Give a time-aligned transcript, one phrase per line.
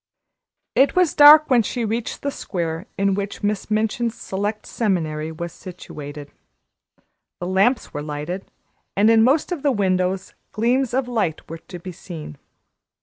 [0.73, 5.53] It was dark when she reached the square in which Miss Minchin's Select Seminary was
[5.53, 6.31] situated;
[7.39, 8.49] the lamps were lighted,
[8.97, 12.39] and in most of the windows gleams of light were to be seen.